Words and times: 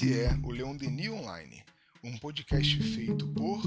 Esse 0.00 0.18
é 0.18 0.30
o 0.42 0.50
Leon 0.50 0.74
Denis 0.76 1.10
Online, 1.10 1.62
um 2.02 2.16
podcast 2.16 2.82
feito 2.82 3.28
por 3.34 3.60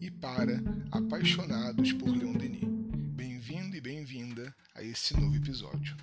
e 0.00 0.08
para 0.08 0.62
apaixonados 0.92 1.92
por 1.94 2.16
Leon 2.16 2.34
Denis. 2.34 2.62
Bem-vindo 3.16 3.74
e 3.74 3.80
bem-vinda 3.80 4.54
a 4.72 4.84
esse 4.84 5.18
novo 5.18 5.34
episódio. 5.34 5.96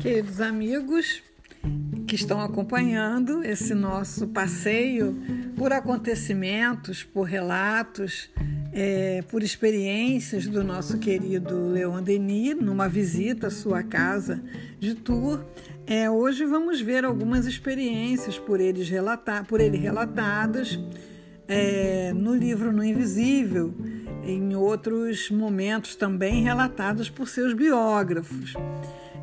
Queridos 0.00 0.40
amigos 0.40 1.24
que 2.06 2.14
estão 2.14 2.40
acompanhando 2.40 3.42
esse 3.42 3.74
nosso 3.74 4.28
passeio 4.28 5.20
por 5.56 5.72
acontecimentos, 5.72 7.02
por 7.02 7.24
relatos, 7.24 8.30
é, 8.80 9.22
por 9.22 9.42
experiências 9.42 10.46
do 10.46 10.62
nosso 10.62 10.98
querido 10.98 11.68
Leon 11.72 12.00
Denis, 12.00 12.54
numa 12.54 12.88
visita 12.88 13.48
à 13.48 13.50
sua 13.50 13.82
casa 13.82 14.40
de 14.78 14.94
tour. 14.94 15.44
É, 15.84 16.08
hoje 16.08 16.44
vamos 16.44 16.80
ver 16.80 17.04
algumas 17.04 17.44
experiências 17.44 18.38
por, 18.38 18.60
eles 18.60 18.88
relatar, 18.88 19.44
por 19.46 19.60
ele 19.60 19.76
relatadas 19.76 20.78
é, 21.48 22.12
no 22.14 22.36
livro 22.36 22.70
No 22.70 22.84
Invisível, 22.84 23.74
em 24.22 24.54
outros 24.54 25.28
momentos 25.28 25.96
também 25.96 26.44
relatados 26.44 27.10
por 27.10 27.28
seus 27.28 27.54
biógrafos. 27.54 28.54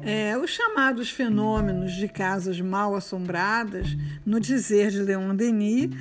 É, 0.01 0.37
os 0.37 0.49
chamados 0.49 1.09
fenômenos 1.09 1.93
de 1.93 2.09
casas 2.09 2.59
mal 2.59 2.93
assombradas, 2.93 3.95
no 4.25 4.37
dizer 4.37 4.91
de 4.91 5.01
Leon 5.01 5.33
Denis, 5.33 5.91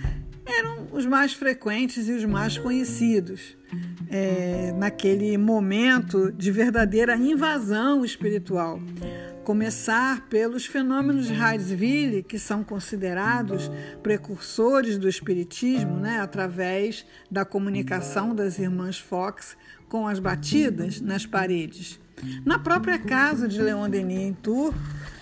eram 0.46 0.88
os 0.92 1.06
mais 1.06 1.32
frequentes 1.32 2.08
e 2.08 2.12
os 2.12 2.24
mais 2.24 2.58
conhecidos. 2.58 3.56
É, 4.08 4.72
naquele 4.78 5.36
momento 5.36 6.30
de 6.30 6.52
verdadeira 6.52 7.16
invasão 7.16 8.04
espiritual. 8.04 8.78
Começar 9.42 10.28
pelos 10.28 10.64
fenômenos 10.64 11.26
de 11.26 11.32
Hydesville, 11.32 12.22
que 12.22 12.38
são 12.38 12.62
considerados 12.62 13.70
precursores 14.02 14.96
do 14.96 15.08
espiritismo, 15.08 15.96
né, 15.96 16.20
através 16.20 17.04
da 17.30 17.44
comunicação 17.44 18.34
das 18.34 18.58
irmãs 18.58 18.98
Fox 18.98 19.56
com 19.88 20.06
as 20.06 20.18
batidas 20.20 21.00
nas 21.00 21.26
paredes. 21.26 21.98
Na 22.44 22.58
própria 22.58 22.98
casa 22.98 23.48
de 23.48 23.60
Leon 23.60 23.88
Denis 23.88 24.20
em 24.20 24.32
Tours, 24.32 24.74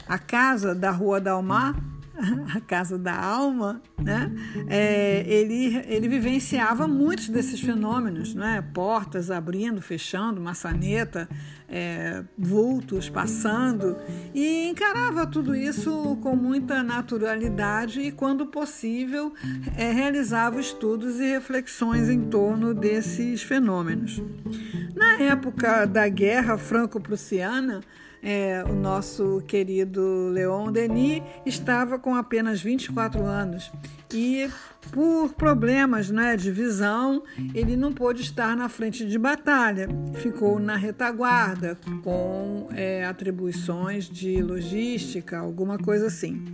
a 0.07 0.19
casa 0.19 0.75
da 0.75 0.91
Rua 0.91 1.21
Dalmar, 1.21 1.75
a 2.55 2.61
casa 2.61 2.99
da 2.99 3.15
alma, 3.15 3.83
né? 4.01 4.31
É, 4.69 5.25
ele, 5.27 5.83
ele 5.87 6.09
vivenciava 6.09 6.87
muitos 6.87 7.29
desses 7.29 7.61
fenômenos, 7.61 8.35
né? 8.35 8.65
portas 8.73 9.31
abrindo, 9.31 9.81
fechando, 9.81 10.41
maçaneta, 10.41 11.29
é, 11.69 12.23
vultos 12.39 13.09
passando, 13.09 13.97
e 14.35 14.69
encarava 14.69 15.27
tudo 15.27 15.55
isso 15.55 16.17
com 16.23 16.37
muita 16.37 16.83
naturalidade 16.83 18.01
e, 18.01 18.13
quando 18.13 18.47
possível, 18.47 19.33
é, 19.77 19.91
realizava 19.91 20.61
estudos 20.61 21.19
e 21.19 21.25
reflexões 21.25 22.09
em 22.09 22.23
torno 22.29 22.75
desses 22.75 23.43
fenômenos. 23.43 24.23
Na 24.95 25.15
época 25.15 25.87
da 25.87 26.09
Guerra 26.09 26.57
Franco-Prussiana, 26.57 27.81
é, 28.23 28.63
o 28.69 28.73
nosso 28.73 29.43
querido 29.49 30.29
Leon 30.29 30.71
Denis 30.71 31.23
estava 31.45 31.99
com 31.99 32.15
apenas 32.15 32.63
24 32.63 33.25
anos 33.25 33.73
e, 34.15 34.49
por 34.93 35.33
problemas 35.35 36.11
né, 36.11 36.37
de 36.37 36.53
visão, 36.53 37.23
ele 37.55 37.77
não 37.77 37.93
pôde 37.93 38.23
estar 38.23 38.57
na 38.57 38.69
frente 38.69 39.05
de 39.07 39.19
batalha, 39.19 39.89
ficou 40.15 40.61
na 40.61 40.77
retaguarda 40.77 41.77
com 42.05 42.69
é, 42.75 43.05
atribuições 43.05 44.09
de 44.09 44.41
logística, 44.43 45.39
alguma 45.39 45.79
coisa 45.79 46.07
assim. 46.07 46.45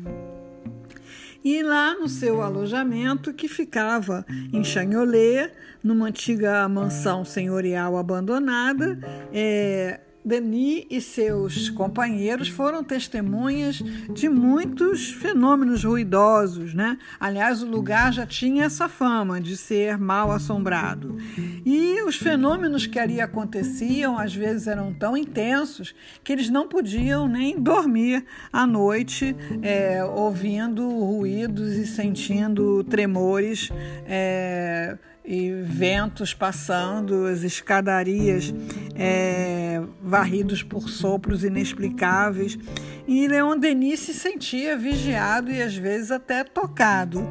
E 1.45 1.63
lá 1.63 1.95
no 1.95 2.09
seu 2.09 2.43
alojamento, 2.43 3.33
que 3.33 3.49
ficava 3.49 4.25
em 4.53 4.65
Chagnolet, 4.65 5.53
numa 5.83 6.07
antiga 6.07 6.69
mansão 6.69 7.25
senhorial 7.25 7.97
abandonada, 7.97 8.99
é, 9.33 10.01
Denis 10.25 10.85
e 10.91 11.01
seus 11.01 11.71
companheiros 11.71 12.49
foram 12.49 12.85
testemunhas 12.85 13.83
de 14.13 14.29
muitos 14.29 15.11
fenômenos 15.11 15.85
ruidosos, 15.85 16.75
né? 16.75 16.99
Aliás, 17.19 17.63
o 17.63 17.67
lugar 17.67 18.13
já 18.13 18.27
tinha 18.27 18.65
essa 18.65 18.89
fama 18.89 19.41
de 19.41 19.57
ser 19.57 19.97
mal 19.97 20.31
assombrado. 20.31 21.17
E 21.65 22.03
os 22.03 22.17
fenômenos 22.17 22.87
que 22.87 22.99
ali 22.99 23.21
aconteciam 23.21 24.19
às 24.19 24.35
vezes 24.35 24.67
eram 24.67 24.93
tão 24.93 25.17
intensos 25.17 25.95
que 26.23 26.33
eles 26.33 26.51
não 26.51 26.69
podiam 26.69 27.27
nem 27.29 27.59
dormir 27.59 28.25
à 28.53 28.67
noite, 28.67 29.35
é, 29.63 30.05
ouvindo 30.05 30.89
ruídos 30.89 31.73
e 31.73 31.87
sentindo 31.87 32.85
tremores. 32.85 33.71
É, 34.07 34.99
e 35.31 35.53
ventos 35.53 36.33
passando, 36.33 37.27
as 37.27 37.43
escadarias 37.43 38.55
é, 38.95 39.79
varridos 40.03 40.63
por 40.63 40.89
sopros 40.89 41.45
inexplicáveis. 41.45 42.59
E 43.07 43.29
Leon 43.29 43.59
Denis 43.59 44.01
se 44.01 44.15
sentia 44.15 44.75
vigiado 44.75 45.53
e 45.53 45.61
às 45.61 45.77
vezes 45.77 46.11
até 46.11 46.43
tocado. 46.45 47.29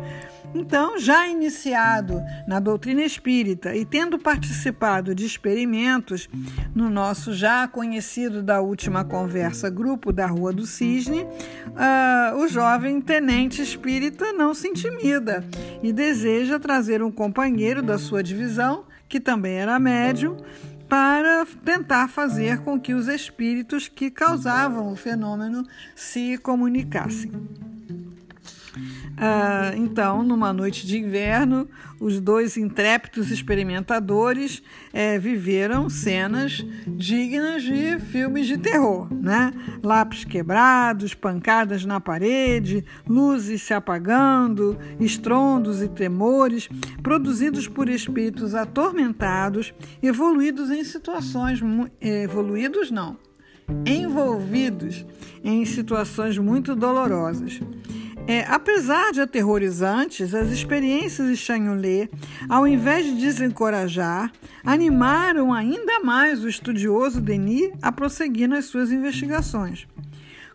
Então, 0.53 0.97
já 0.99 1.27
iniciado 1.27 2.21
na 2.47 2.59
doutrina 2.59 3.03
espírita 3.03 3.75
e 3.75 3.85
tendo 3.85 4.17
participado 4.17 5.13
de 5.13 5.25
experimentos 5.25 6.29
no 6.73 6.89
nosso 6.89 7.33
já 7.33 7.67
conhecido 7.67 8.41
da 8.41 8.61
última 8.61 9.03
conversa 9.03 9.69
grupo 9.69 10.11
da 10.11 10.25
Rua 10.25 10.53
do 10.53 10.65
Cisne, 10.65 11.21
uh, 11.23 12.37
o 12.37 12.47
jovem 12.47 13.01
tenente 13.01 13.61
espírita 13.61 14.31
não 14.33 14.53
se 14.53 14.67
intimida 14.67 15.43
e 15.83 15.91
deseja 15.91 16.59
trazer 16.59 17.03
um 17.03 17.11
companheiro 17.11 17.81
da 17.81 17.97
sua 17.97 18.23
divisão, 18.23 18.85
que 19.07 19.19
também 19.19 19.55
era 19.55 19.79
médium, 19.79 20.37
para 20.87 21.45
tentar 21.65 22.07
fazer 22.07 22.59
com 22.59 22.79
que 22.79 22.93
os 22.93 23.07
espíritos 23.07 23.87
que 23.87 24.09
causavam 24.09 24.91
o 24.91 24.95
fenômeno 24.95 25.65
se 25.95 26.37
comunicassem. 26.37 27.31
Ah, 29.19 29.71
então, 29.75 30.21
numa 30.21 30.53
noite 30.53 30.85
de 30.85 30.99
inverno, 30.99 31.67
os 31.99 32.19
dois 32.19 32.55
intrépidos 32.55 33.31
experimentadores 33.31 34.61
é, 34.93 35.17
viveram 35.17 35.89
cenas 35.89 36.63
dignas 36.85 37.63
de 37.63 37.97
filmes 37.97 38.45
de 38.45 38.59
terror, 38.59 39.11
né? 39.11 39.51
Lápis 39.81 40.23
quebrados, 40.23 41.15
pancadas 41.15 41.83
na 41.83 41.99
parede, 41.99 42.85
luzes 43.07 43.63
se 43.63 43.73
apagando, 43.73 44.77
estrondos 44.99 45.81
e 45.81 45.87
tremores, 45.87 46.69
produzidos 47.01 47.67
por 47.67 47.89
espíritos 47.89 48.53
atormentados, 48.53 49.73
evoluídos 50.01 50.69
em 50.69 50.83
situações 50.83 51.59
evoluídos 51.99 52.91
não, 52.91 53.17
envolvidos 53.83 55.05
em 55.43 55.65
situações 55.65 56.37
muito 56.37 56.75
dolorosas. 56.75 57.59
É, 58.27 58.43
apesar 58.49 59.13
de 59.13 59.21
aterrorizantes, 59.21 60.35
as 60.35 60.49
experiências 60.49 61.29
de 61.29 61.37
Chanholé, 61.37 62.09
ao 62.49 62.67
invés 62.67 63.05
de 63.05 63.15
desencorajar, 63.15 64.29
animaram 64.65 65.53
ainda 65.53 66.01
mais 66.01 66.43
o 66.43 66.49
estudioso 66.49 67.21
Denis 67.21 67.71
a 67.81 67.89
prosseguir 67.89 68.49
nas 68.49 68.65
suas 68.65 68.91
investigações. 68.91 69.87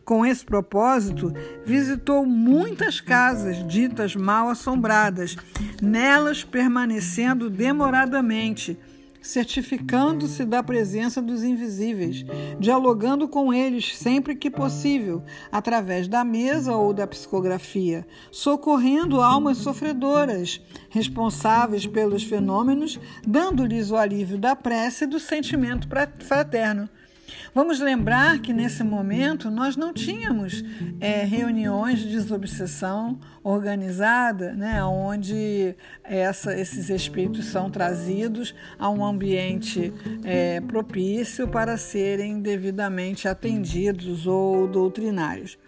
Com 0.04 0.26
esse 0.26 0.44
propósito, 0.44 1.32
visitou 1.64 2.26
muitas 2.26 3.00
casas 3.00 3.66
ditas 3.66 4.14
mal 4.14 4.50
assombradas, 4.50 5.36
nelas 5.80 6.44
permanecendo 6.44 7.48
demoradamente 7.48 8.78
certificando-se 9.22 10.44
da 10.44 10.62
presença 10.62 11.22
dos 11.22 11.42
invisíveis, 11.44 12.24
dialogando 12.58 13.28
com 13.28 13.54
eles 13.54 13.96
sempre 13.96 14.34
que 14.34 14.50
possível, 14.50 15.22
através 15.50 16.08
da 16.08 16.24
mesa 16.24 16.76
ou 16.76 16.92
da 16.92 17.06
psicografia, 17.06 18.06
socorrendo 18.30 19.20
almas 19.20 19.58
sofredoras, 19.58 20.60
responsáveis 20.90 21.86
pelos 21.86 22.24
fenômenos, 22.24 22.98
dando-lhes 23.26 23.90
o 23.90 23.96
alívio 23.96 24.36
da 24.36 24.56
prece 24.56 25.04
e 25.04 25.06
do 25.06 25.20
sentimento 25.20 25.88
fraterno. 26.18 26.88
Vamos 27.54 27.80
lembrar 27.80 28.40
que 28.40 28.52
nesse 28.52 28.82
momento 28.82 29.50
nós 29.50 29.76
não 29.76 29.92
tínhamos 29.92 30.64
é, 31.00 31.24
reuniões 31.24 32.00
de 32.00 32.10
desobsessão 32.10 33.18
organizada, 33.42 34.54
né, 34.54 34.82
onde 34.84 35.74
essa, 36.04 36.58
esses 36.58 36.88
espíritos 36.88 37.46
são 37.46 37.70
trazidos 37.70 38.54
a 38.78 38.88
um 38.88 39.04
ambiente 39.04 39.92
é, 40.24 40.60
propício 40.60 41.48
para 41.48 41.76
serem 41.76 42.40
devidamente 42.40 43.28
atendidos 43.28 44.26
ou 44.26 44.66
doutrinários. 44.68 45.58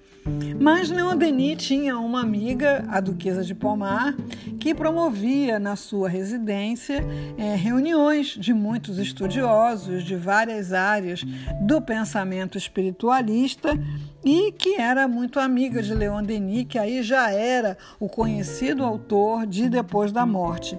Mas 0.59 0.89
Leon 0.89 1.17
Denis 1.17 1.63
tinha 1.63 1.99
uma 1.99 2.21
amiga, 2.21 2.85
a 2.89 3.01
Duquesa 3.01 3.43
de 3.43 3.55
Pomar, 3.55 4.15
que 4.59 4.75
promovia 4.75 5.59
na 5.59 5.77
sua 5.77 6.09
residência 6.09 7.05
é, 7.37 7.55
reuniões 7.55 8.29
de 8.29 8.55
muitos 8.55 8.99
estudiosos 8.99 10.03
de 10.03 10.17
várias 10.17 10.73
áreas 10.73 11.23
do 11.61 11.83
pensamento 11.83 12.57
espiritualista 12.57 13.79
e 14.25 14.53
que 14.53 14.81
era 14.81 15.07
muito 15.07 15.39
amiga 15.39 15.83
de 15.83 15.93
Leon 15.93 16.23
Denis, 16.23 16.67
que 16.69 16.79
aí 16.79 17.03
já 17.03 17.31
era 17.31 17.77
o 18.01 18.09
conhecido 18.09 18.83
autor 18.83 19.47
de 19.47 19.69
Depois 19.69 20.11
da 20.11 20.25
Morte. 20.25 20.79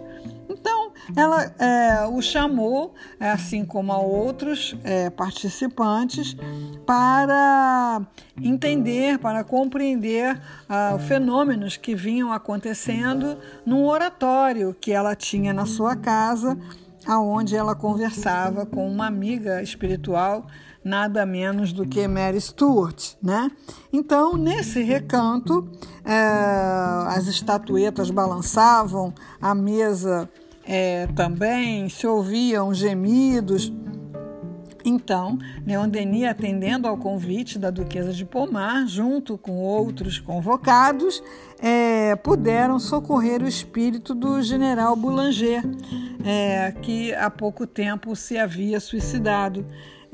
Ela 1.16 1.54
é, 1.60 2.08
o 2.08 2.22
chamou, 2.22 2.94
é, 3.20 3.30
assim 3.30 3.66
como 3.66 3.92
a 3.92 3.98
outros 3.98 4.76
é, 4.84 5.10
participantes, 5.10 6.36
para 6.86 8.02
entender, 8.42 9.18
para 9.20 9.44
compreender 9.44 10.40
ah, 10.70 10.98
fenômenos 11.08 11.78
que 11.78 11.96
vinham 11.96 12.32
acontecendo 12.32 13.38
num 13.66 13.86
oratório 13.86 14.76
que 14.80 14.92
ela 14.92 15.16
tinha 15.16 15.54
na 15.54 15.66
sua 15.66 15.96
casa, 15.96 16.58
aonde 17.08 17.56
ela 17.56 17.76
conversava 17.76 18.66
com 18.66 18.88
uma 18.88 19.08
amiga 19.08 19.62
espiritual 19.62 20.46
nada 20.86 21.26
menos 21.26 21.74
do 21.74 21.84
que 21.84 22.08
Mary 22.08 22.40
Stuart, 22.40 23.16
né? 23.22 23.50
Então, 23.92 24.38
nesse 24.38 24.84
recanto, 24.84 25.68
é, 26.06 26.14
as 27.08 27.26
estatuetas 27.26 28.12
balançavam, 28.12 29.12
a 29.42 29.56
mesa 29.56 30.30
é, 30.68 31.08
também 31.16 31.88
se 31.90 32.08
ouviam 32.08 32.74
gemidos. 32.74 33.72
Então, 34.88 35.40
Leon 35.66 35.90
Denis, 35.90 36.26
atendendo 36.26 36.88
ao 36.88 36.96
convite 36.96 37.58
da 37.58 37.72
Duquesa 37.72 38.14
de 38.14 38.24
Pomar, 38.24 38.86
junto 38.86 39.36
com 39.36 39.54
outros 39.54 40.20
convocados, 40.20 41.24
é, 41.60 42.16
puderam 42.16 42.78
socorrer 42.78 43.42
o 43.42 43.48
espírito 43.48 44.14
do 44.14 44.42
general 44.44 44.96
Boulanger, 44.96 45.64
é, 46.24 46.72
que 46.84 47.12
há 47.16 47.32
pouco 47.32 47.66
tempo 47.66 48.16
se 48.16 48.38
havia 48.38 48.80
suicidado 48.80 49.66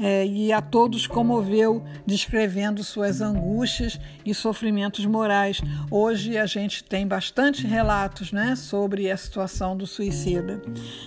é, 0.01 0.25
e 0.25 0.51
a 0.51 0.62
todos 0.62 1.06
comoveu, 1.06 1.83
descrevendo 2.06 2.83
suas 2.83 3.21
angústias 3.21 4.00
e 4.25 4.33
sofrimentos 4.33 5.06
morais. 5.06 5.62
Hoje 5.92 6.38
a 6.38 6.48
gente 6.48 6.83
tem 6.83 7.07
bastante 7.07 7.68
relatos 7.68 8.31
né, 8.31 8.56
sobre 8.56 9.12
a 9.12 9.15
situação 9.15 9.77
do 9.77 9.86
suicida. 9.86 10.59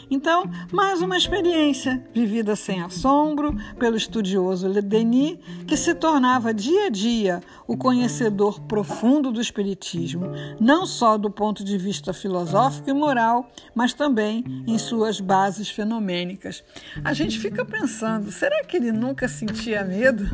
Então, 0.08 0.44
mais 0.73 1.02
uma 1.02 1.17
experiência 1.17 2.02
vivida 2.14 2.55
sem 2.55 2.81
assombro 2.82 3.56
pelo 3.79 3.96
estudioso 3.96 4.69
Denis, 4.81 5.38
que 5.67 5.76
se 5.76 5.94
tornava 5.94 6.55
dia 6.55 6.87
a 6.87 6.88
dia 6.88 7.40
o 7.67 7.76
conhecedor 7.76 8.61
profundo 8.61 9.32
do 9.32 9.40
Espiritismo, 9.40 10.26
não 10.61 10.87
só 10.87 11.17
do 11.17 11.31
ponto 11.31 11.64
de 11.64 11.76
vista 11.76 12.12
filosófico 12.12 12.90
e 12.90 12.93
moral, 12.93 13.50
mas 13.75 13.93
também 13.93 14.44
em 14.67 14.79
suas 14.79 15.20
bases 15.20 15.69
fenomênicas. 15.70 16.62
A 17.02 17.12
gente 17.12 17.38
fica 17.38 17.64
pensando, 17.64 18.31
será 18.31 18.62
que 18.64 18.83
ele 18.88 18.98
nunca 18.98 19.28
sentia 19.28 19.84
medo? 19.84 20.25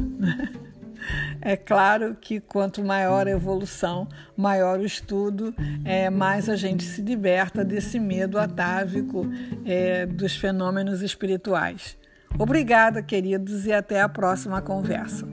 É 1.40 1.56
claro 1.56 2.14
que 2.20 2.40
quanto 2.40 2.84
maior 2.84 3.26
a 3.26 3.30
evolução, 3.30 4.06
maior 4.36 4.78
o 4.78 4.84
estudo, 4.84 5.54
é, 5.82 6.10
mais 6.10 6.48
a 6.48 6.56
gente 6.56 6.84
se 6.84 7.00
liberta 7.00 7.64
desse 7.64 7.98
medo 7.98 8.38
atávico 8.38 9.26
é, 9.64 10.04
dos 10.04 10.36
fenômenos 10.36 11.00
espirituais. 11.00 11.96
Obrigada, 12.38 13.02
queridos, 13.02 13.66
e 13.66 13.72
até 13.72 14.00
a 14.00 14.08
próxima 14.08 14.60
conversa. 14.60 15.26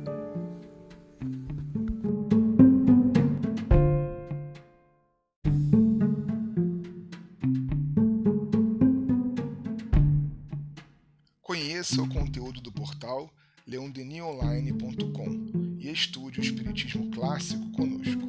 Conheça 11.97 12.01
o 12.01 12.09
conteúdo 12.09 12.61
do 12.61 12.71
portal 12.71 13.33
leondenionline.com 13.65 15.77
e 15.79 15.89
estude 15.89 16.39
o 16.39 16.44
Espiritismo 16.44 17.09
Clássico 17.09 17.71
conosco. 17.71 18.21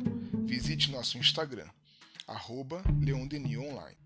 Visite 0.46 0.90
nosso 0.90 1.18
Instagram, 1.18 1.68
arroba 2.26 2.82
leondenionline. 2.98 3.98